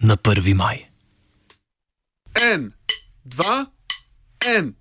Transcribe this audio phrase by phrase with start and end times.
[0.00, 0.54] na 1.
[0.54, 0.88] maj.
[2.32, 2.74] En,
[3.22, 3.72] dva,
[4.38, 4.79] en.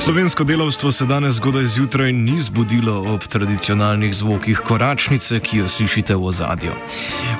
[0.00, 6.14] Slovensko delavstvo se danes zgodaj zjutraj ni zbudilo ob tradicionalnih zvokih koračnice, ki jo slišite
[6.16, 6.72] v ozadju.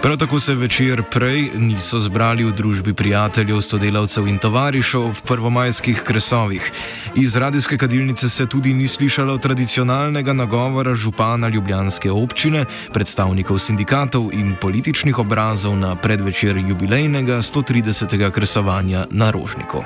[0.03, 6.03] Prav tako se večer prej niso zbrali v družbi prijateljev, sodelavcev in tovarišev ob prvomajskih
[6.05, 6.73] kresovih.
[7.15, 14.57] Iz radijske kadilnice se tudi ni slišalo tradicionalnega nagovora župana Ljubljanske občine, predstavnikov sindikatov in
[14.61, 18.31] političnih obrazov na predvečer jubilejnega 130.
[18.31, 19.85] kresovanja na Rožniku.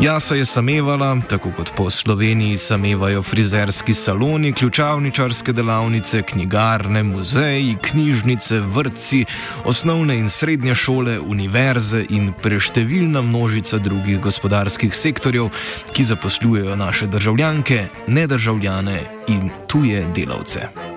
[0.00, 8.60] Jasa je samevala, tako kot po Sloveniji samevajo frizerski saloni, ključavničarske delavnice, knjigarne, muzeji, knjižnice,
[8.60, 9.24] vrtci,
[9.64, 15.48] osnovne in srednje šole, univerze in preštevilna množica drugih gospodarskih sektorjev,
[15.92, 20.89] ki zaposlujejo naše državljanke, nedržavljane in tuje delavce.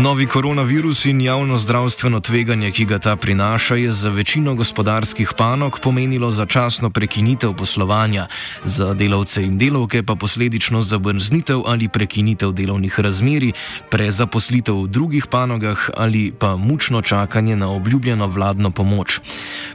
[0.00, 5.80] Novi koronavirus in javno zdravstveno tveganje, ki ga ta prinaša, je za večino gospodarskih panog
[5.82, 8.26] pomenilo začasno prekinitev poslovanja,
[8.64, 13.52] za delavce in delavke pa posledično zabrznitev ali prekinitev delovnih razmeri,
[13.90, 19.20] prezaposlitev v drugih panogah ali pa mučno čakanje na obljubljeno vladno pomoč.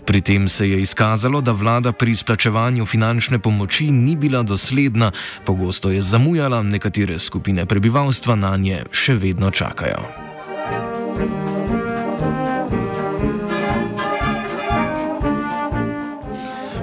[0.05, 5.11] Pri tem se je izkazalo, da vlada pri izplačevanju finančne pomoči ni bila dosledna,
[5.45, 10.14] pogosto je zamujala, nekatere skupine prebivalstva na nje še vedno čakajo.
[11.17, 11.54] Thank you.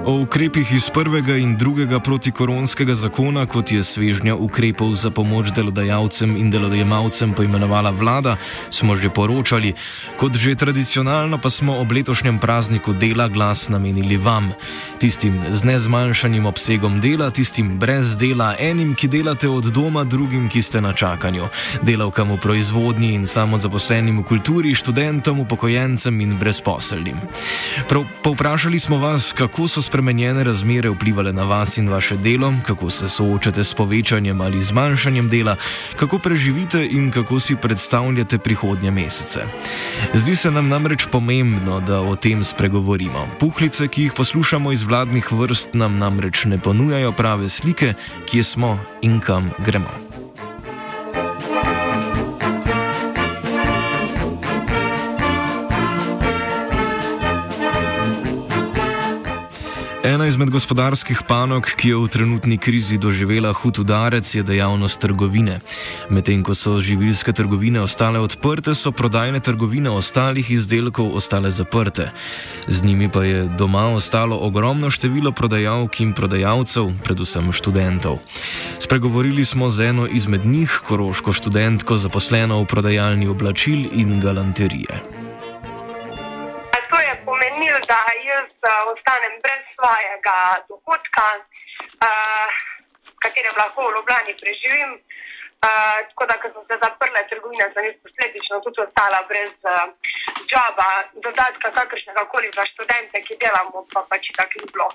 [0.05, 6.35] O ukrepih iz prvega in drugega protikoronskega zakona, kot je svežnja ukrepov za pomoč delodajalcem
[6.35, 8.35] in delodajemalcem poimenovala vlada,
[8.67, 9.71] smo že poročali.
[10.19, 14.51] Kot že tradicionalno pa smo ob letošnjem prazniku dela glas namenili vam,
[14.99, 20.61] tistim z nezmanjšanim obsegom dela, tistim brez dela, enim, ki delate od doma, drugim, ki
[20.61, 21.47] ste na čakanju,
[21.79, 27.23] delavkam v proizvodnji in samozaposlenim v kulturi, študentom, upokojencem in brezposelnim.
[27.87, 32.89] Prav, povprašali smo vas, kako so spremenjene razmere vplivale na vas in vaše delo, kako
[32.89, 35.55] se soočate s povečanjem ali zmanjšanjem dela,
[35.95, 39.45] kako preživite in kako si predstavljate prihodnje mesece.
[40.13, 43.27] Zdi se nam namreč pomembno, da o tem spregovorimo.
[43.39, 47.93] Puhlice, ki jih poslušamo iz vladnih vrst, nam namreč ne ponujajo prave slike,
[48.25, 50.02] kje smo in kam gremo.
[60.13, 65.55] Ena izmed gospodarskih panog, ki je v trenutni krizi doživela hud udarec, je dejavnost trgovine.
[66.13, 72.11] Medtem ko so živilske trgovine ostale odprte, so prodajne trgovine ostalih izdelkov ostale zaprte.
[72.67, 78.21] Z njimi pa je doma ostalo ogromno število prodajalk in prodajalcev, predvsem študentov.
[78.77, 85.22] Spregovorili smo z eno izmed njih, koroško študentko, zaposleno v prodajalni oblačil in galanterije.
[88.93, 90.37] Ostanem brez svojega
[90.69, 91.25] dohodka,
[92.07, 92.51] uh,
[93.23, 94.91] katerem lahko v Ljubljani preživim.
[95.63, 99.87] Uh, tako da, ko so se zaprle trgovine, sem posledično tudi ostala brez uh,
[100.51, 100.89] joba,
[101.25, 104.89] dodatka kakršnega koli za študente, ki delamo, pa pač tako ni bilo.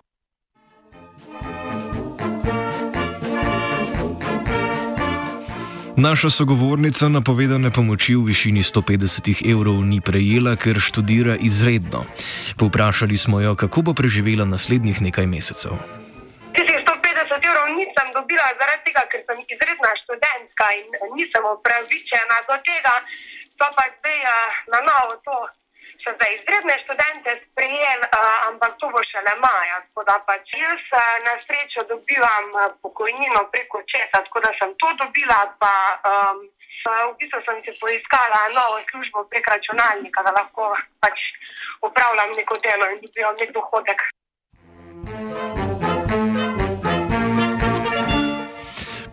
[5.98, 12.06] Naša sogovornica napovedane pomoči v višini 150 evrov ni prejela, ker študira izredno.
[12.54, 15.74] Povprašali smo jo, kako bo preživela naslednjih nekaj mesecev.
[16.54, 20.86] Tistih 150 evrov nisem dobila zaradi tega, ker sem izredna študentka in
[21.18, 22.94] nisem upravičena do tega.
[23.58, 24.18] Pa pa zdaj
[24.70, 25.34] na novo to
[26.02, 29.76] so za izredne študente sprejeli, uh, ampak to bo šele maja.
[29.86, 34.70] Tako da pač jaz uh, na srečo dobivam uh, pokojnino preko česa, tako da sem
[34.80, 35.74] to dobila, pa
[36.12, 36.38] um,
[36.88, 40.72] v bistvu sem si poiskala novo službo prek računalnika, da lahko
[41.02, 41.18] pač
[41.88, 44.00] upravljam neko delo in dobivam nek dohodek.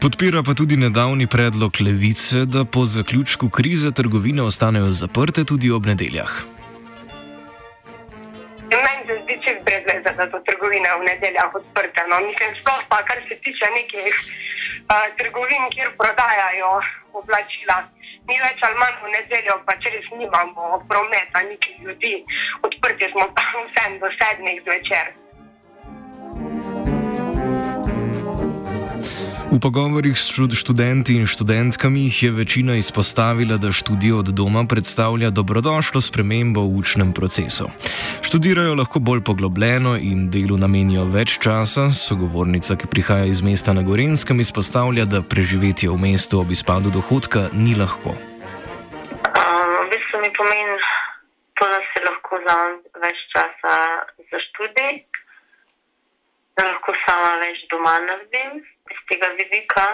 [0.05, 5.85] Podpira pa tudi nedavni predlog levice, da po zaključku krize trgovine ostanejo zaprte tudi ob
[5.85, 6.54] nedeljah.
[8.65, 12.01] Meni se zdi čez brezveze, da so trgovine v nedeljah odprte.
[12.09, 12.19] No.
[12.27, 16.71] Mislim, sploh pa kar se tiče nekih uh, trgovin, kjer prodajajo
[17.21, 17.77] oblačila.
[18.29, 22.15] Ni več ali manj v nedeljo, pa če res nimamo prometa, niti ljudi,
[22.67, 25.13] odprti smo pa vsem do sedmih zvečer.
[29.55, 36.01] V pogovorih s študenti in študentkami je večina izpostavila, da študij od doma predstavlja dobrodošlo
[36.01, 37.71] spremembo v učnem procesu.
[38.21, 41.87] Študirajo lahko bolj poglobljeno in delu namenijo več časa.
[41.95, 47.47] Sogovornica, ki prihaja iz mesta na Gorenskem, izpostavlja, da preživetje v mestu ob izpadu dohodka
[47.55, 48.11] ni lahko.
[48.11, 50.75] Um, v bistvu mi pomeni
[51.55, 52.75] to, da si lahko vzamem
[53.07, 53.73] več časa
[54.19, 55.05] za študij,
[56.59, 59.85] da lahko sama več doma naredim iz tega vidika,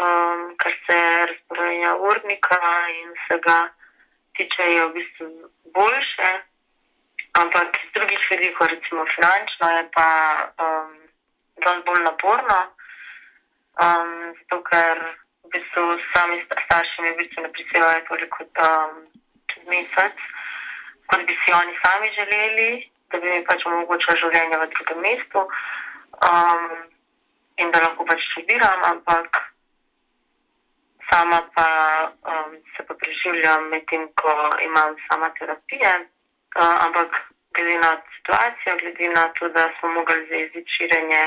[0.00, 0.98] um, kar se
[1.30, 2.60] razporejanja urnika
[2.98, 3.58] in vsega
[4.36, 5.28] tiče, je v bistvu
[5.76, 6.30] boljše.
[7.40, 10.08] Ampak iz drugih vidikov, recimo finančno, je pa
[10.64, 10.92] um,
[11.62, 12.60] dosti bolj naporno.
[13.84, 15.02] Um, zato, ker
[15.44, 15.84] v bistvu
[16.14, 18.92] sami starši mi v bistvu ne prispevajo toliko um,
[19.50, 20.26] čez mesec,
[21.10, 22.70] kot bi si oni sami želeli,
[23.10, 25.42] da bi mi pač omogočili življenje v drugem mestu.
[26.22, 26.93] Um,
[27.56, 29.42] in da lahko pač študiram, ampak
[31.10, 31.68] sama pa
[32.32, 34.32] um, se pa preživljam medtem, ko
[34.68, 35.92] imam sama terapije.
[36.54, 37.10] Uh, ampak
[37.54, 41.22] glede na situacijo, glede na to, da smo mogli zaiziti širjenje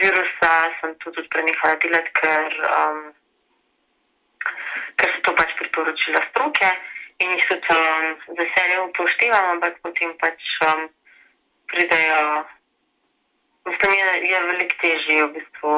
[0.00, 2.98] virusa, sem to tudi prenehala delati, ker, um,
[4.98, 6.70] ker so to pač priporočila stroke
[7.22, 10.88] in jih tudi um, z veseljem upoštevam, ampak potem pač um,
[11.70, 12.44] pridejo.
[13.68, 15.74] Mislim, je, je veliko težje v bistvu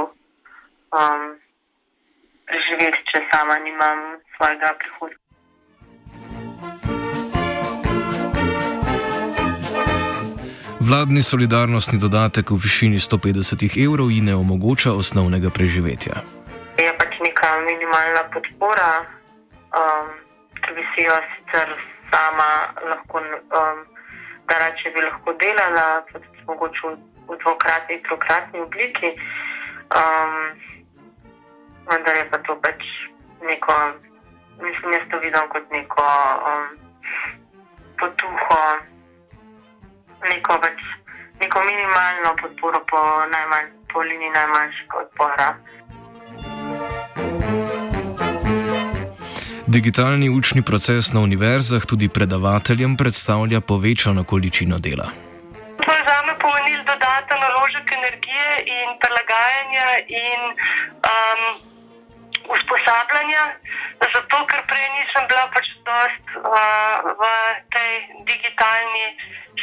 [0.98, 1.22] um,
[2.48, 5.22] preživeti, če sama nimam svojega prihodka.
[10.82, 16.26] Vladni solidarnostni dodatek v višini 150 evrov ji ne omogoča osnovnega preživetja.
[16.78, 18.92] Je pač neka minimalna podpora,
[19.74, 20.06] um,
[20.62, 21.70] ki bi si jo sicer
[22.10, 22.50] sama
[22.90, 23.78] lahko, um,
[24.50, 29.10] da reče, bi lahko delala, tudi mogoče v dvokratni, trokratni obliki.
[29.98, 30.34] Um,
[31.90, 32.82] vendar je pa to pač
[33.42, 33.74] neko,
[34.62, 36.06] mislim, jaz to vidim kot neko
[36.50, 36.66] um,
[38.00, 38.62] potuho,
[40.30, 40.78] neko, pač,
[41.42, 43.00] neko minimalno podporo po,
[43.34, 45.48] najmanj, po liniji najmanjšega odpora.
[49.66, 55.25] Digitalni učni proces na univerzah tudi predavateljem predstavlja povečano količino dela.
[57.86, 60.40] Naložek energije in prilagajanja in
[61.12, 61.42] um,
[62.48, 63.44] usposabljanja,
[64.00, 67.22] zato ker prej nisem bila pač dost uh, v
[67.70, 67.92] tej
[68.26, 69.06] digitalni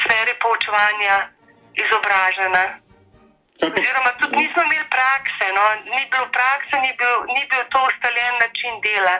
[0.01, 1.29] sferi poučevanja
[1.75, 2.63] izobražena.
[3.63, 5.63] Oziroma, tudi nismo imeli prakse, no?
[5.95, 9.15] ni bilo prakse, ni bil, ni bil to ustaljen način dela,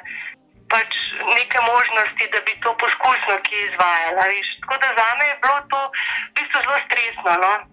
[0.68, 0.92] pač
[1.38, 4.24] neke možnosti, da bi to poskusno ki izvajala.
[4.36, 4.48] Viš?
[4.62, 7.73] Tako da za me je bilo to v bistvu zelo stresno, no?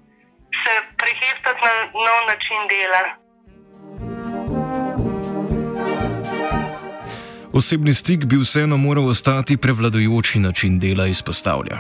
[0.63, 1.75] Se preheftati na
[2.07, 3.03] nov način dela.
[7.53, 11.77] Osebni stik bi vseeno moral ostati prevladujoči način dela, izpostavlja.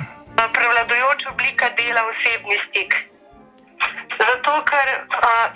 [0.57, 2.93] Prevladujoča oblika dela je osebni stik.
[4.21, 4.89] Zato, ker
[5.27, 5.47] uh,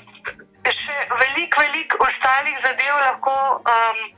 [0.82, 4.13] še veliko, veliko ostalih zadev lahko um, s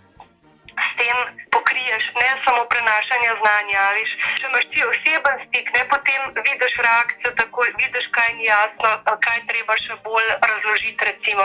[1.01, 1.17] tem
[1.55, 3.83] pokriješ, ne samo prenašanje znanja.
[3.99, 8.91] Viš, če imaš ti oseben stik, ne potem vidiš reakcijo, tako vidiš, kaj ni jasno,
[9.27, 11.09] kaj treba še bolj razložiti.
[11.11, 11.45] Recimo.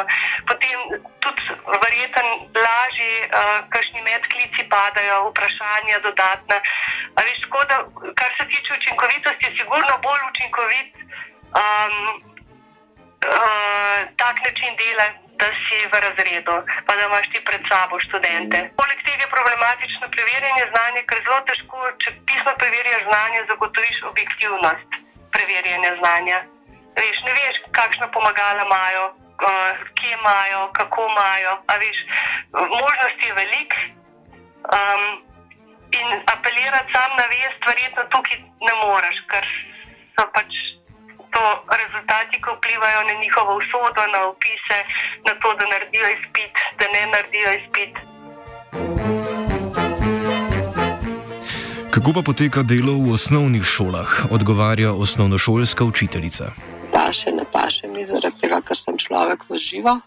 [0.49, 0.77] Potem
[1.23, 1.43] tudi
[1.83, 2.27] verjeten
[2.65, 6.57] lažje, uh, kakšni medklici padajo, vprašanja dodatna.
[7.17, 7.77] A viš, da,
[8.19, 10.91] kar se tiče učinkovitosti, je sigurno bolj učinkovit.
[11.61, 11.97] Um,
[13.21, 15.05] Uh, tak način dela,
[15.41, 16.55] da si v razredu,
[16.85, 18.57] pa da imaš ti pred sabo študente.
[18.79, 18.99] Poleg
[19.33, 24.99] problematično preverjanje znanja, ker zelo težko, če pisno preverjaš znanje, zagotoviš objektivnost
[25.35, 26.37] preverjanja znanja.
[26.99, 31.57] Veš, ne veš, kakšno pomagala imajo, uh, kje imajo, kako imajo.
[31.83, 31.99] Veš,
[32.77, 33.77] možnosti je veliko
[34.77, 35.03] um,
[35.91, 39.47] In apelirati sam na vest, verjetno tukaj ne moreš, ker
[40.15, 40.59] so pač
[41.35, 41.43] to
[41.81, 44.77] rezultati, ki vplivajo na njihovo usodo, na opise,
[45.27, 47.93] na to, da naredijo izpit, da ne naredijo izpit.
[51.91, 56.55] Kako pa poteka delo v osnovnih šolah, odgovarja osnovnošolska učiteljica.
[56.93, 59.99] Paše, ne paše mi zaradi tega, ker sem človek v živo.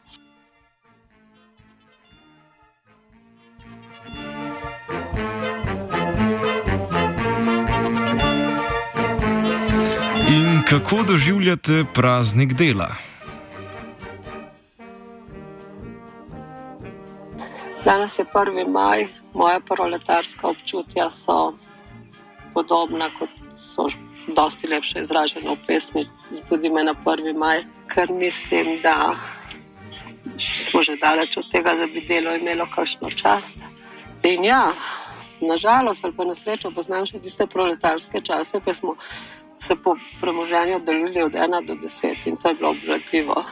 [10.33, 12.97] In kako doživljate praznik dela?
[17.85, 18.73] Danes je 1.
[18.73, 21.53] maj, moja proletarska občutja so
[22.55, 23.89] podobna, kot so
[24.37, 27.37] dosti lepše izražene v pesmi Zbudi me na 1.
[27.39, 29.17] maj, ker mislim, da
[30.39, 33.55] smo že daleč od tega, da bi delo imelo kakšno čast.
[34.23, 34.73] In ja,
[35.41, 38.97] nažalost ali pa na srečo poznam še tiste proletarske čase, ki smo
[39.67, 43.45] se po premoženju delili od 1 do 10 in to je bilo obvladljivo.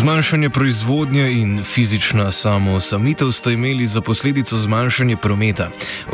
[0.00, 5.66] Zmanjšanje proizvodnje in fizična samoosamitev sta imeli za posledico zmanjšanje prometa.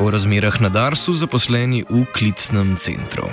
[0.03, 3.27] O razmerah na Darsu zaposleni v klicnem centru.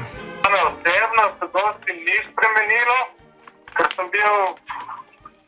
[0.70, 3.00] Osebno se dosti ni spremenilo,
[3.76, 4.36] ker sem bil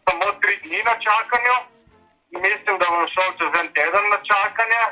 [0.06, 1.56] samo tri dni na čakanju.
[2.46, 4.84] Mislim, da bom šel čez en teden na čakanje.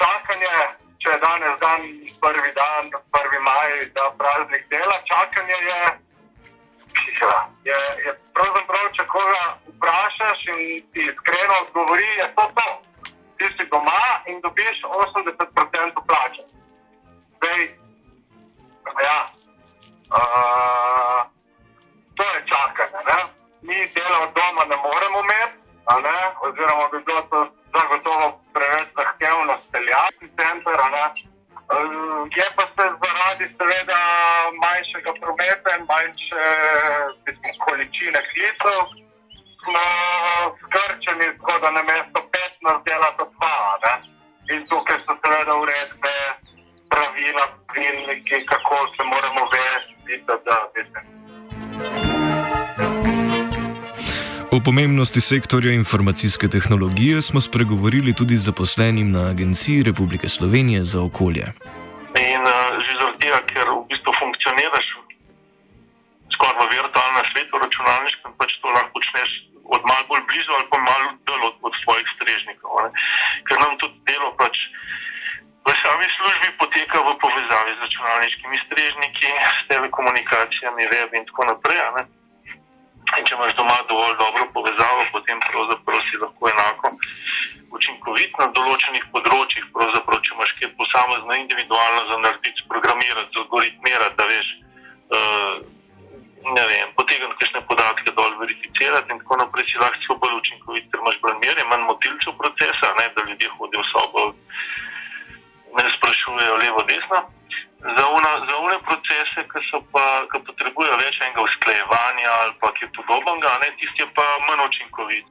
[0.00, 0.54] Čakanje,
[1.00, 1.80] če je danes dan,
[2.24, 2.82] prvi dan,
[3.14, 6.07] prvi maj, da praznik dela, čakanje je.
[7.64, 10.60] Je, je pravzaprav, če koga vprašaš in
[10.92, 12.68] ti iskreno odgovori, je to to.
[13.38, 16.42] Ti si doma in dobiš 80% plače.
[17.36, 17.60] Zdaj,
[19.06, 19.18] ja,
[20.18, 21.20] uh,
[22.16, 23.00] to je čakanje.
[23.10, 23.20] Ne?
[23.66, 25.56] Mi dela od doma ne moremo imeti,
[26.46, 27.38] oziroma bi bilo to
[27.76, 30.78] zagotovo preveč zahtevno speljati center.
[32.38, 34.00] Je pa se zaradi seveda
[34.88, 36.44] manjšega prometa in manjše
[37.26, 38.80] mislim, količine klicev,
[39.62, 39.84] smo
[40.60, 44.54] skrčeni, tako da na mesto 15 dela to 2.
[44.54, 46.16] In tukaj so seveda uredbe,
[46.92, 51.04] pravila, pravilniki, kako se moramo vesti, da, mislim.
[54.56, 61.02] O pomembnosti sektorja informacijske tehnologije smo spregovorili tudi z zaposlenim na Agenciji Republike Slovenije za
[61.02, 61.46] okolje.
[64.58, 64.86] Funkcioniraš
[66.34, 69.30] skoraj v virtualnem svetu, računalniškem, pač to lahko počneš
[69.74, 72.70] od malo bolj blizu ali pa malo dol od, od svojih strežnikov.
[72.84, 72.90] Ne?
[73.46, 74.54] Ker nam tudi delo pač
[75.66, 81.82] v sami službi poteka v povezavi z računalniškimi strežniki, s telekomunikacijami, web in tako naprej.
[81.96, 82.02] Ne?
[83.16, 86.90] In če imaš doma dovolj dobro povezavo, potem pravzaprav si lahko enako
[87.78, 89.64] učinkovit na določenih področjih.
[89.76, 94.50] Pravzaprav, če imaš kaj posamezno, individualno za narediti, programirati, algoritmirati, da veš,
[95.16, 95.54] uh,
[96.58, 100.92] ne vem, potegniti kakšne podatke dol, verificirati in tako naprej, si lahko celo bolj učinkovit,
[100.92, 104.28] ker imaš bolj merje, manj motilcev procesa, ne, da ljudje hodijo v sobo,
[105.80, 107.24] ne sprašujejo levo, desno.
[107.80, 109.60] Za une procese, ki,
[109.92, 114.64] pa, ki potrebujejo več enega usklajevanja ali pa kaj podobnega, ne, tisti je pa manj
[114.66, 115.26] učinkovit.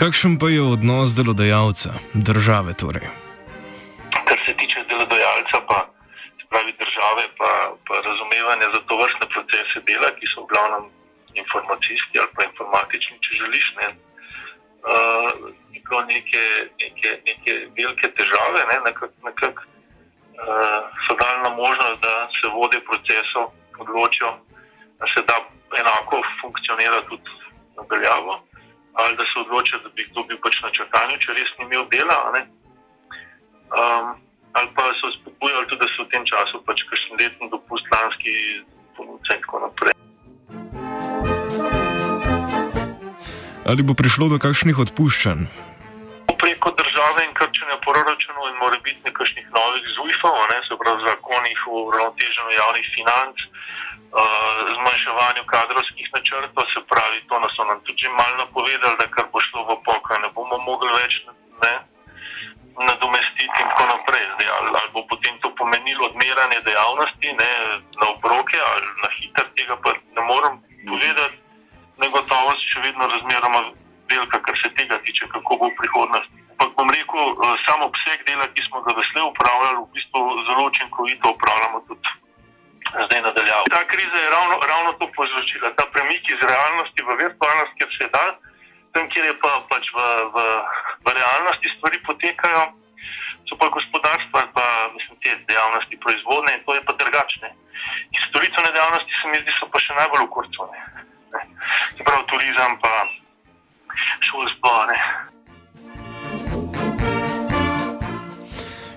[0.00, 3.12] Kakšen pa je odnos delodajalca, države torej?
[4.28, 5.78] Kar se tiče delodajalca, pa
[6.50, 7.50] pravi države, pa,
[7.86, 10.88] pa razumevanje za to vrstne procese dela, ki so v glavnem
[11.42, 13.66] informacijski ali pa informatični, če želiš.
[13.80, 16.44] Ne, uh, bilo neke,
[16.82, 19.60] neke, neke velike težave, ne, nekak, nekak,
[20.44, 24.30] uh, so dali na možnost, da se vode procesov odločijo,
[24.98, 25.36] da se da
[25.80, 27.30] enako funkcionira tudi
[27.76, 28.34] nadaljavo,
[29.00, 31.84] ali da se odločijo, da bi kdo bil pač na čakanju, če res ni imel
[31.94, 32.18] dela.
[33.74, 34.06] Um,
[34.56, 38.34] ali pa so spodbujali tudi, da se v tem času pač kakšen letni dopust lanski
[38.96, 39.94] ponudce in tako naprej.
[43.64, 45.73] Ali bo prišlo do kakšnih odpuščanj?
[47.04, 51.74] Države in krčenja proračunov in mora biti nekakšnih novih zujfov, ne, se pravi zakonih o
[51.88, 54.22] uravnoteženju javnih financ, uh,
[54.76, 59.26] zmanjševanju kadrovskih načrtov, se pravi, to nas so nam tudi že malo napovedali, da kar
[59.32, 61.12] bo šlo v pokoj, ne bomo mogli več.
[61.64, 61.74] Ne.
[62.88, 64.24] nadomestiti in tako naprej.
[64.34, 67.50] Zdaj, ali, ali bo potem to pomenilo odmeranje dejavnosti ne,
[68.00, 70.54] na obroke ali na hiter, tega pa ne morem
[70.88, 71.36] povedati.
[72.04, 73.60] Negotovost še vedno razmeroma
[74.10, 76.43] velika, kar se tega tiče, kako bo v prihodnosti.
[76.64, 80.62] Ampak bom rekel, eh, sam obseg dela, ki smo ga veslej upravljali, v bistvu zelo
[80.72, 82.08] učinkovito upravljamo tudi
[83.04, 83.64] zdaj nadaljavo.
[83.76, 88.06] Ta kriza je ravno, ravno to povzročila, ta premik iz realnosti v virtualnost, kjer se
[88.16, 88.24] da,
[88.92, 89.98] tam, kjer je pa pač v,
[90.34, 90.36] v,
[91.04, 92.62] v realnosti stvari potekajo,
[93.44, 94.66] so pa gospodarstva in pa
[94.96, 97.48] mislim, te dejavnosti proizvodne in to je pa drugačne.
[98.14, 100.72] In storitvene dejavnosti se mi zdi, so pa še najbolj kurcu.
[101.92, 102.94] Se pravi, turizem pa
[104.32, 104.72] šolstvo.
[104.88, 104.98] Ne.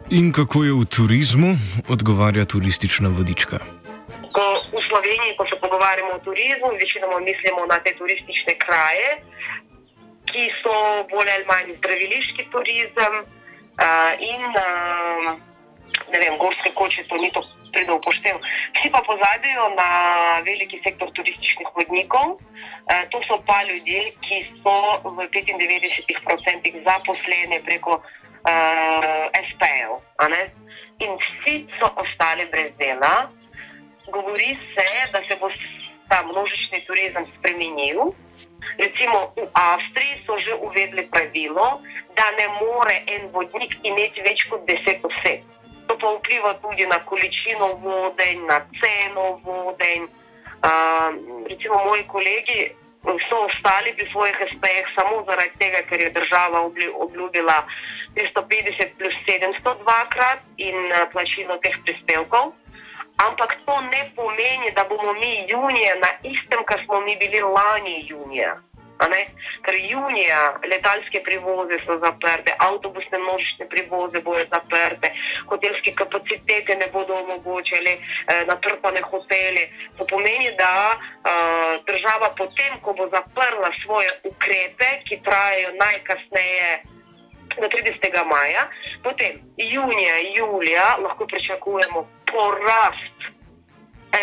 [0.07, 1.51] In kako je v turizmu,
[1.91, 3.59] odgovarja turistična vodička.
[4.31, 9.09] Ko v Sloveniji, ko se pogovarjamo o turizmu, večinoma mislimo na te turistične kraje,
[10.31, 10.75] ki so
[11.11, 15.35] bolj ali manj zdraviliški turizem uh, in uh,
[16.11, 17.43] ne vem, gorske koče, to ni to
[17.75, 18.39] pride upoštev.
[18.79, 19.89] Vsi pa pozabijo na
[20.47, 22.39] veliki sektor turističnih vodnikov.
[22.39, 27.99] Uh, to so pa ljudje, ki so v 95% zaposleni preko
[28.47, 29.91] uh, SP-jev.
[30.99, 33.29] In vsi so ostali brez dela.
[34.11, 35.49] Govori se, da se bo
[36.09, 37.99] ta množični turizem spremenil.
[38.77, 41.81] Recimo v Avstriji so že uvedli pravilo,
[42.17, 45.45] da ne more en vodnik imeti več kot 10 oseb.
[45.87, 49.93] To pa vpliva tudi na količino vode, na ceno vode.
[50.57, 51.13] Uh,
[51.47, 52.59] recimo moji kolegi
[53.29, 56.59] so ostali pri svojih SP-jih samo zaradi tega, ker je država
[57.05, 57.57] obljubila
[58.15, 62.53] 350 plus 700 dvakrat in uh, plačilo teh prispevkov.
[63.17, 68.05] Ampak to ne pomeni, da bomo mi junija na istem, kar smo mi bili lani
[68.09, 68.53] junija.
[68.97, 75.11] Ker junija letalske prevoze so zaprte, avtobusne množične prevoze bodo zaprte,
[75.49, 79.63] hotelske kapacitete ne bodo omogočili, eh, natrpane hotele.
[79.97, 86.69] To pomeni, da eh, država potem, ko bo zaprla svoje ukrepe, ki trajajo najkasneje
[87.61, 88.25] do 30.
[88.25, 88.63] maja,
[89.03, 93.17] potem junija, julija lahko pričakujemo porast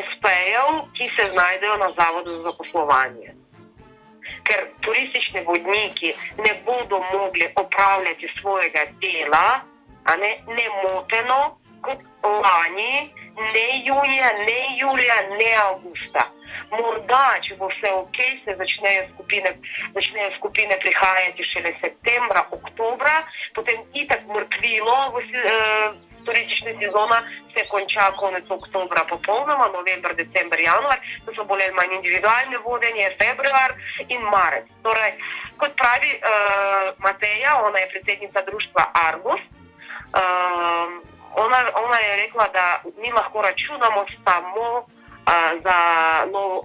[0.09, 3.44] SP-jev, ki se znajdejo na zavodu za zaposlovanje.
[4.45, 6.11] Ker turistični vodniki
[6.45, 9.47] ne bodo mogli opravljati svojega dela,
[10.21, 13.13] ne, ne moteno, kot lani,
[13.55, 16.25] ne junija, ne julija, ne avgusta.
[16.71, 19.53] Morda, če bo vse ok, se začnejo skupine,
[19.97, 23.15] začnejo skupine prihajati šele septembra, oktobra,
[23.55, 27.19] potem itak mrtvilo v uh, turistične sezona
[27.55, 33.17] se konča konec oktobra popolnoma, november, december, januar, to so bolj ali manj individualne vodenje,
[33.23, 33.71] februar
[34.15, 34.67] in marec.
[34.87, 35.13] Torej,
[35.61, 36.23] kot pravi uh,
[37.07, 39.43] Mateja, ona je predsednica društva Argus,
[40.21, 40.89] uh,
[41.45, 42.67] ona, ona je rekla, da
[43.03, 44.85] mi lahko računamo samo uh,
[45.65, 45.79] za
[46.33, 46.65] no, uh,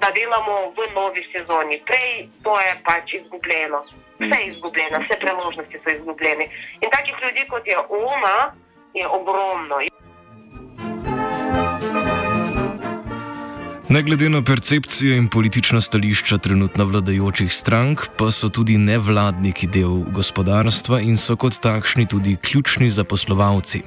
[0.00, 1.82] da delamo v novi sezoni.
[1.88, 3.80] Prej to je pač izgubljeno.
[4.20, 6.44] Vse je izgubljeno, vse priložnosti so izgubljene.
[6.82, 8.36] In takih ljudi kot je ona,
[8.96, 9.04] je
[13.96, 20.02] Ne glede na percepcije in politična stališča trenutno vladajočih strank, pa so tudi nevladniki del
[20.12, 23.80] gospodarstva in so kot takšni tudi ključni zaposlovalci.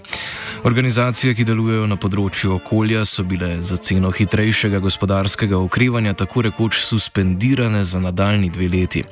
[0.64, 6.80] Organizacije, ki delujejo na področju okolja, so bile za ceno hitrejšega gospodarskega okrevanja tako rekoč
[6.82, 9.04] suspendirane za nadaljni dve leti.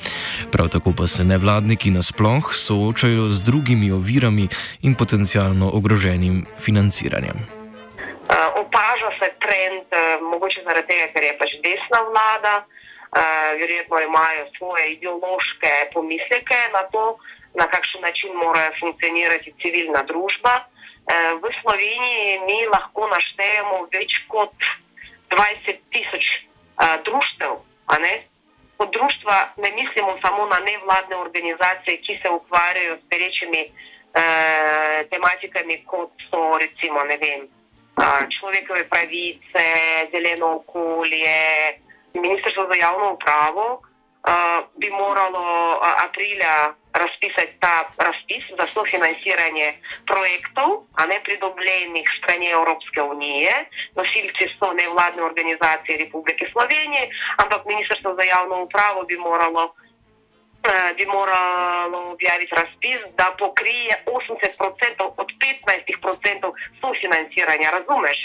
[0.52, 4.50] Prav tako pa se nevladniki nasploh soočajo z drugimi ovirami
[4.82, 7.46] in potencialno ogroženim financiranjem.
[8.28, 8.68] Uh,
[9.44, 15.74] trend, uh, mogoče zaradi tega, ker je pač desna vlada, uh, verjetno imajo svoje ideološke
[15.94, 17.06] pomisleke na to,
[17.60, 20.56] na kakšen način mora funkcionirati civilna družba.
[20.62, 24.56] Uh, v Sloveniji mi lahko naštejemo več kot
[25.34, 27.64] 20 tisoč uh, društev.
[28.78, 35.82] Kot društva ne mislimo samo na nevladne organizacije, ki se ukvarjajo s perečimi uh, tematikami,
[35.86, 37.48] kot so recimo ne vem
[38.36, 39.66] človekove pravice,
[40.12, 41.38] zeleno okolje.
[42.14, 43.82] Ministrstvo za javno upravo
[44.76, 45.44] bi moralo
[46.06, 47.76] aprila razpisati ta
[48.08, 49.68] razpis za sofinanciranje
[50.12, 53.54] projektov, a ne pridobljenih strani Evropske unije.
[54.00, 57.04] Nosilci so nevladne organizacije Republike Slovenije,
[57.42, 59.64] ampak Ministrstvo za javno upravo bi moralo
[60.98, 68.20] bi moralo objaviti razpis, da pokrije 80% od 15% sofinanciranja, razumeš?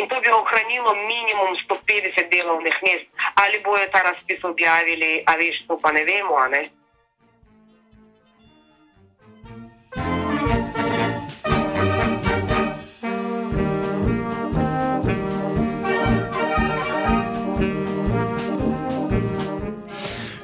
[0.00, 3.06] In to bi ohranilo minimum 150 delovnih mest.
[3.42, 6.62] Ali bojo ta razpis objavili, a veš, to pa ne vemo, a ne?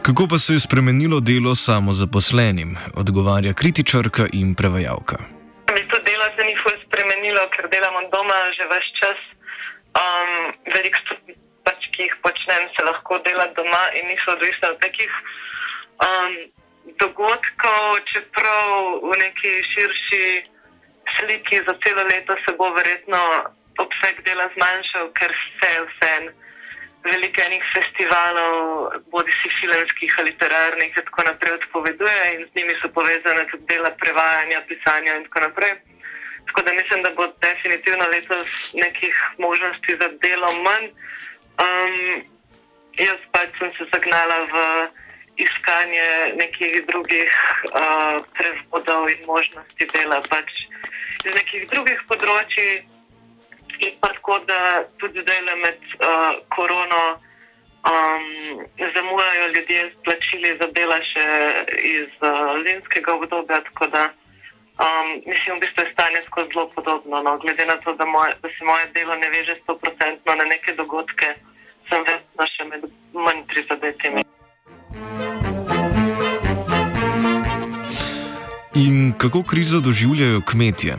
[0.07, 2.71] Kako pa se je spremenilo delo samozaposlenim,
[3.03, 5.19] odgovarja kritičarka in prevajalka.
[5.91, 9.21] To delo se ni ful spremenilo, ker delam od doma že vse čas.
[10.03, 10.33] Um,
[10.75, 11.35] Veliko stvari,
[11.67, 15.13] pač, ki jih počnem, se lahko dela doma in niso odvisne od nekih
[16.07, 16.35] um,
[17.03, 18.69] dogodkov, čeprav
[19.11, 20.25] v neki širši
[21.17, 23.21] sliki za celo leto se bo verjetno
[23.85, 26.15] obseg dela zmanjšal, ker se vse
[27.05, 28.55] veliko enih festivalov,
[29.13, 33.65] bodi si filmskih ali literarnih, in tako naprej odpoveduje in z njimi so povezane tudi
[33.73, 35.73] dela prevajanja, pisanja in tako naprej.
[36.47, 38.49] Tako da mislim, da bo definitivno letos
[38.85, 40.87] nekih možnosti za delo manj.
[41.65, 41.97] Um,
[42.99, 44.57] jaz pač sem se zagnala v
[45.37, 46.09] iskanje
[46.43, 47.33] nekih drugih
[47.81, 50.49] uh, prevodov in možnosti dela pač
[51.25, 52.83] iz nekih drugih področji.
[53.87, 57.03] In pa tako, da tudi zdaj med uh, korono
[57.90, 58.25] um,
[58.95, 61.27] zamujajo ljudje s plačili za dela še
[61.99, 62.33] iz uh,
[62.66, 63.61] zimskega obdobja.
[63.69, 64.03] Tako da
[64.85, 67.23] um, mislim, v bistvu je stanje skozi zelo podobno.
[67.27, 67.38] No.
[67.43, 71.29] Glede na to, da, moje, da se moje delo ne veže 100% na neke dogodke,
[71.88, 72.83] sem vedno še med
[73.25, 74.23] manj prizadetimi.
[78.75, 80.97] In kako krizo doživljajo kmetje?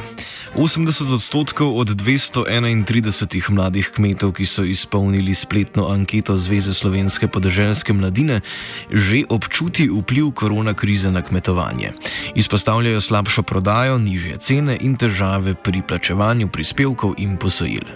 [0.51, 8.43] 80 odstotkov od 231 mladih kmetov, ki so izpolnili spletno anketo Zveze slovenske podeželske mladine,
[8.91, 11.95] že občuti vpliv korona krize na kmetovanje.
[12.35, 17.87] Izpostavljajo slabšo prodajo, nižje cene in težave pri plačevanju prispevkov in posojil.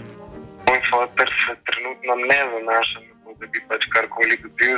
[0.64, 4.76] Moj fotor se trenutno ne zanaša na to, da bi pač karkoli dobil,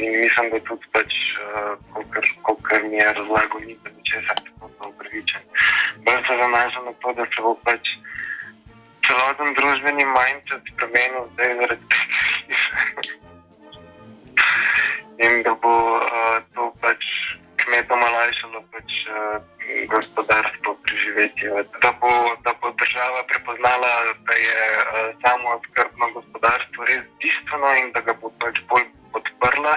[0.00, 5.42] in mislim, da tudi pač, uh, kar mi je razlagal, ni da ničesar tako upravičen.
[6.06, 7.84] Bolj se zanaša na to, da se bo pač
[9.08, 12.16] celoten družbeni mindset spremenil zdaj zaradi tega.
[15.24, 17.06] In da bo uh, to pač
[17.64, 21.42] kmetom olajšalo pač, uh, gospodarstvo preživeti.
[21.84, 22.12] Da bo,
[22.44, 23.90] da bo država prepoznala,
[24.26, 24.82] da je uh,
[25.24, 29.74] samo skrbno gospodarstvo res bistveno in da ga bo pač bolj podprla.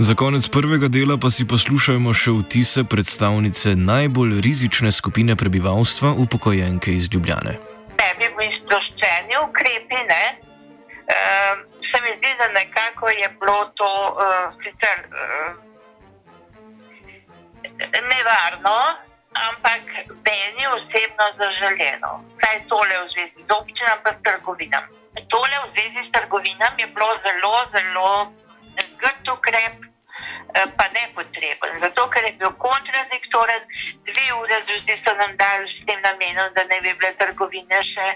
[0.00, 6.88] Za konec prvega dela pa si poslušajmo še vtise predstavnice najbolj rizične skupine prebivalstva, upokojenke
[6.88, 7.52] iz Ljubljane.
[8.00, 10.24] Tebi bi sproščeni ukrepi, ne?
[11.10, 11.69] Uh,
[12.04, 15.50] mi zdi, da nekako je bilo to uh, sicer uh,
[18.12, 18.76] nevarno,
[19.48, 19.82] ampak
[20.26, 22.10] meni osebno zaželjeno.
[22.40, 24.88] Kaj tole v zvezi z občinami, pa s trgovinami.
[25.32, 28.10] Tole v zvezi s trgovinami je bilo zelo, zelo
[29.00, 29.76] grd ukrep,
[30.76, 31.72] pa nepotreben.
[31.84, 33.62] Zato, ker je bil kontradiktoren,
[34.08, 38.06] dve ure zjutraj so nam dali s tem namenom, da ne bi bile trgovine še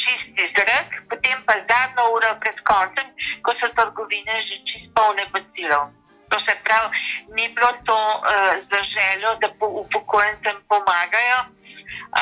[0.00, 3.08] čisti zrak, potem pa zadnjo uro pred koncem,
[3.42, 5.92] ko so trgovine že čist polne bacilov.
[6.28, 6.88] To se pravi,
[7.36, 11.38] ni bilo to uh, za željo, da po upokojencem pomagajo,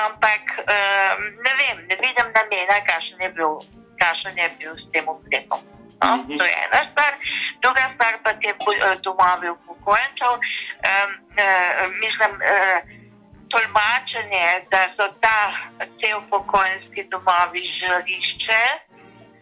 [0.05, 1.13] ampak uh,
[1.45, 3.53] ne vem, ne vidim namena, kakšen je bil,
[3.99, 5.63] kakšen je bil s tem ukrepom.
[6.03, 6.39] No, mm -hmm.
[6.39, 7.13] To je ena stvar.
[7.63, 8.53] Druga stvar pa je
[9.03, 10.33] domovi upokojencev.
[10.33, 11.11] Um,
[11.43, 12.79] uh, mislim, uh,
[13.51, 15.41] tolmačenje, da so ta
[16.01, 18.63] te upokojenski domovi žarišče,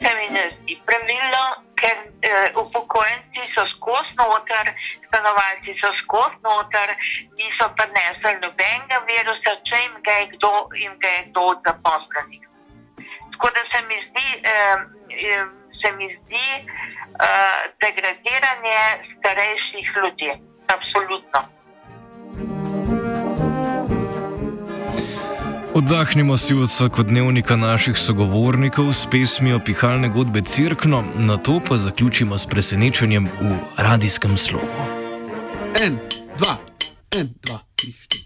[0.03, 1.45] se mi ne zdi pravilno,
[1.81, 4.73] ker uh, upokojenci so skozi noter,
[5.07, 6.95] stanovalci so skozi noter,
[7.39, 12.49] niso prenesli nobenega virusa, če jim ga je kdo, jim ga je kdo od zaposlenih.
[13.35, 14.29] Tako da se mi zdi.
[14.55, 18.81] Um, se mi zdi uh, degradiranje
[19.19, 20.31] starejših ljudi.
[20.77, 21.41] Absolutno.
[25.75, 32.39] Oddahnimo si od vsakodnevnika naših sogovornikov s pesmijo Pihalne godbe Cirkno, na to pa zaključimo
[32.39, 34.67] s presenečenjem v radijskem slogu.
[35.85, 35.99] En,
[36.39, 36.57] dva,
[37.19, 38.24] en, dva, tri, štiri.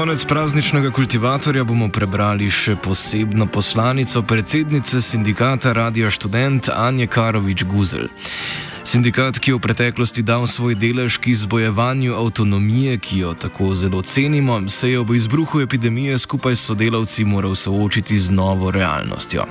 [0.00, 8.08] Konec prazničnega kultivatorja bomo prebrali še posebno poslanico predsednice sindikata Radio Student Anje Karovič Guzel.
[8.84, 14.02] Sindikat, ki je v preteklosti dal svoj delež k izbojevanju avtonomije, ki jo tako zelo
[14.02, 19.44] cenimo, se je ob izbruhu epidemije skupaj s sodelavci moral soočiti z novo realnostjo.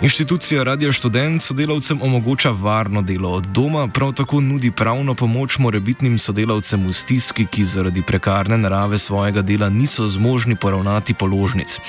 [0.00, 6.18] Inštitucija Radio Student sodelavcem omogoča varno delo od doma, prav tako nudi pravno pomoč morebitnim
[6.18, 11.80] sodelavcem v stiski, ki zaradi prekarne narave svojega dela niso zmožni poravnati položnic.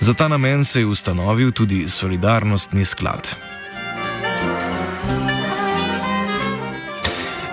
[0.00, 3.36] Za ta namen se je ustanovil tudi solidarnostni sklad.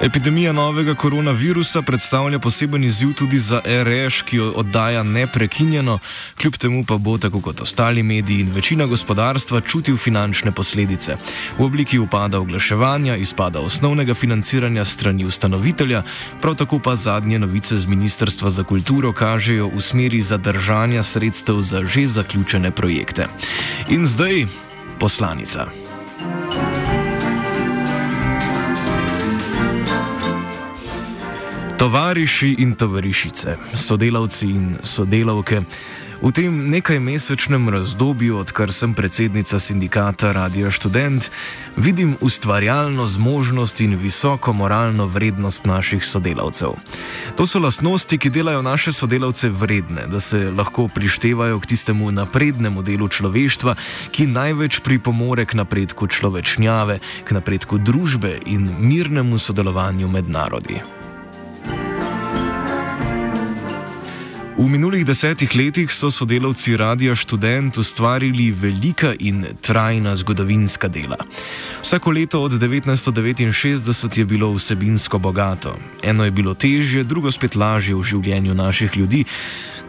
[0.01, 5.99] Epidemija novega koronavirusa predstavlja poseben izziv tudi za REŠ, ki jo oddaja neprekinjeno,
[6.41, 11.17] kljub temu pa bo, tako kot ostali mediji in večina gospodarstva, čutil finančne posledice
[11.57, 16.03] v obliki upada oglaševanja, izpada osnovnega financiranja strani ustanovitelja,
[16.41, 21.85] prav tako pa zadnje novice z Ministrstva za kulturo kažejo v smeri zadržanja sredstev za
[21.85, 23.27] že zaključene projekte.
[23.89, 24.47] In zdaj
[24.99, 25.80] poslanica.
[31.81, 35.63] Tovariši in tovarišice, sodelavci in sodelavke,
[36.21, 41.31] v tem nekajmesečnem razdobju, odkar sem predsednica sindikata Radio Student,
[41.77, 46.77] vidim ustvarjalno zmožnost in visoko moralno vrednost naših sodelavcev.
[47.35, 52.85] To so lastnosti, ki delajo naše sodelavce vredne, da se lahko prištevajo k tistemu naprednemu
[52.85, 53.75] delu človeštva,
[54.13, 61.00] ki največ pripomore k napredku človečnjave, k napredku družbe in mirnemu sodelovanju med narodi.
[64.57, 71.15] V minulih desetih letih so sodelavci Radia Student ustvarili velika in trajna zgodovinska dela.
[71.81, 75.77] Vsako leto od 1969 je bilo vsebinsko bogato.
[76.03, 79.23] Eno je bilo težje, drugo spet lažje v življenju naših ljudi.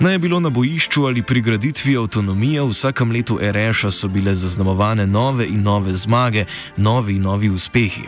[0.01, 4.35] Naj je bilo na bojišču ali pri graditvi avtonomije, v vsakem letu REŠA so bile
[4.35, 6.44] zaznamovane nove in nove zmage,
[6.77, 8.07] novi in novi uspehi.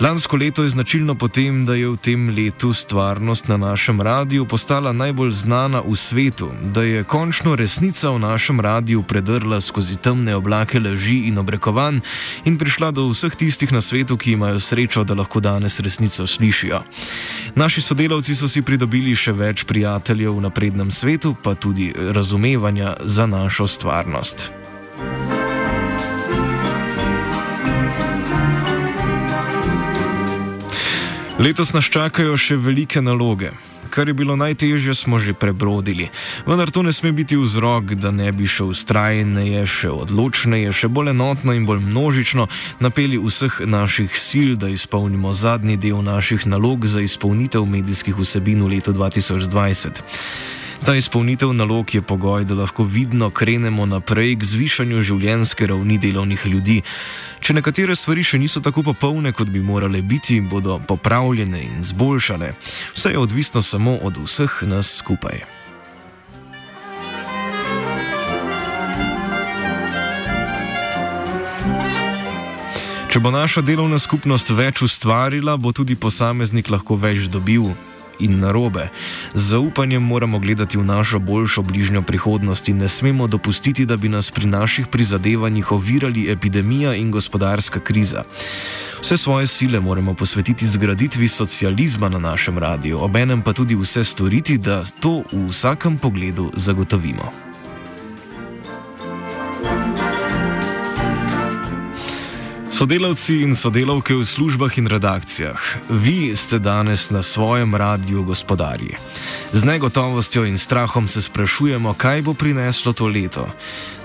[0.00, 4.92] Lansko leto je značilno potem, da je v tem letu stvarnost na našem radiju postala
[4.92, 10.80] najbolj znana v svetu, da je končno resnica v našem radiju predrla skozi temne oblake
[10.80, 12.00] laži in obrekovanj
[12.44, 16.80] in prišla do vseh tistih na svetu, ki imajo srečo, da lahko danes resnico slišijo.
[17.54, 23.26] Naši sodelavci so si pridobili še več prijateljev v naprednem svetu, pa tudi razumevanja za
[23.26, 24.59] našo stvarnost.
[31.40, 33.54] Letos nas čakajo še velike naloge.
[33.88, 36.10] Kar je bilo najtežje, smo že prebrodili.
[36.44, 41.14] Vendar to ne sme biti vzrok, da ne bi šel ustrajneje, še odločneje, še bolj
[41.14, 42.44] enotno in bolj množično
[42.84, 48.76] napeli vseh naših sil, da izpolnimo zadnji del naših nalog za izpolnitev medijskih vsebin v
[48.76, 50.04] letu 2020.
[50.84, 56.46] Ta izpolnitev nalog je pogoj, da lahko vidno krenemo naprej k zvišanju življenjske ravni delovnih
[56.46, 56.80] ljudi.
[57.40, 62.54] Če nekatere stvari še niso tako popolne, kot bi morale biti, bodo popravljene in zboljšane.
[62.96, 65.44] Vse je odvisno samo od vseh nas skupaj.
[73.10, 77.74] Če bo naša delovna skupnost več ustvarila, bo tudi posameznik lahko več dobil.
[78.20, 78.88] In narobe.
[79.34, 84.08] Z zaupanjem moramo gledati v našo boljšo bližnjo prihodnost in ne smemo dopustiti, da bi
[84.08, 88.24] nas pri naših prizadevanjih ovirali epidemija in gospodarska kriza.
[89.02, 94.58] Vse svoje sile moramo posvetiti zgraditvi socializma na našem radiju, obenem pa tudi vse storiti,
[94.58, 97.49] da to v vsakem pogledu zagotovimo.
[102.80, 105.60] Sodelavci in sodelavke v službah in redakcijah,
[106.00, 108.96] vi ste danes na svojem radiju gospodarji.
[109.52, 113.44] Z negotovostjo in strahom se sprašujemo, kaj bo prineslo to leto.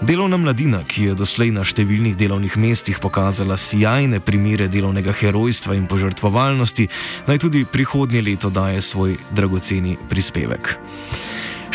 [0.04, 5.88] Delovna mladina, ki je doslej na številnih delovnih mestih pokazala sjajne primere delovnega herojstva in
[5.88, 6.92] požrtvovalnosti,
[7.32, 10.76] naj tudi prihodnje leto daje svoj dragoceni prispevek.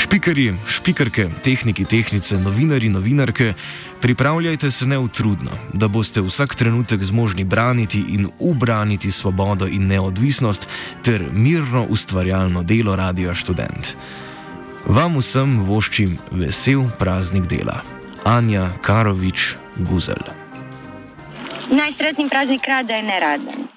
[0.01, 3.55] Špikerji, špikerke, tehniki, tehnice, novinari, novinarke,
[4.01, 10.69] pripravljajte se neutrudno, da boste vsak trenutek zmožni braniti in ubraniti svobodo in neodvisnost
[11.03, 13.95] ter mirno ustvarjalno delo Radio Student.
[14.87, 17.83] Vam vsem voščim vesel praznik dela.
[18.25, 20.25] Anja Karovič Guzel.
[21.71, 23.70] Najsretnejši praznik rada je neraden.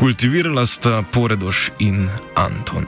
[0.00, 2.86] Kultivirala sta Poredoš in Anton.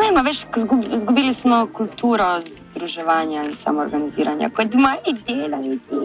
[0.00, 0.44] Ne, ma veš,
[0.92, 2.42] izgubili smo kulturo
[2.74, 5.96] združevanja in samoorganiziranja, kot moji delavci.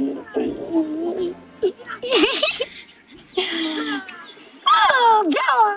[4.76, 5.68] Oh, bravo!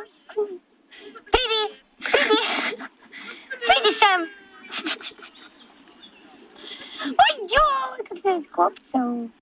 [1.33, 1.62] Pridi,
[2.12, 2.40] pridi,
[3.66, 4.20] pridi sem!
[7.26, 9.40] Ojoj, kako se je skopcev!